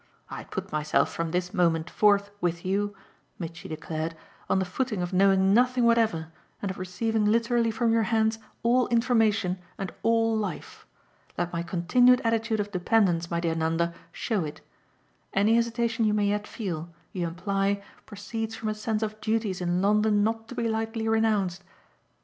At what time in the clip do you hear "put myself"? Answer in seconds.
0.45-1.13